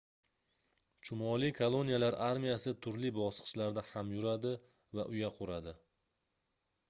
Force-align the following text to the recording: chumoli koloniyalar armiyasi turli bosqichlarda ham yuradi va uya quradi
chumoli 1.07 1.49
koloniyalar 1.57 2.15
armiyasi 2.27 2.73
turli 2.85 3.11
bosqichlarda 3.19 3.83
ham 3.89 4.09
yuradi 4.15 4.53
va 5.01 5.05
uya 5.13 5.29
quradi 5.37 5.75